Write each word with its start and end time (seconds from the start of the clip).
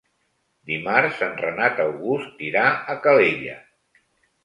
Dimarts 0.69 1.21
en 1.27 1.37
Renat 1.43 1.83
August 1.85 2.43
irà 2.51 2.67
a 2.97 3.01
Calella. 3.07 3.63